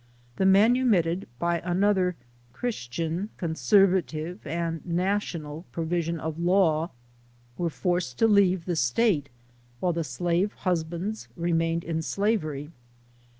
The 0.37 0.47
manu 0.47 0.83
mitted, 0.83 1.27
by 1.37 1.59
another 1.59 2.15
Christian," 2.53 3.29
conservative," 3.37 4.47
and 4.47 4.47
LIFE 4.47 4.47
OF 4.47 4.49
HARRIET 4.49 4.81
TUBMAISL," 4.81 4.95
national" 4.95 5.65
provision 5.71 6.19
of 6.19 6.39
law, 6.39 6.89
were 7.55 7.69
forced 7.69 8.17
to 8.17 8.27
leave 8.27 8.65
the 8.65 8.75
State, 8.75 9.29
w^ile 9.79 9.93
the 9.93 10.03
slave 10.03 10.53
husbands 10.53 11.27
remained 11.35 11.83
in 11.83 12.01
slavery. 12.01 12.71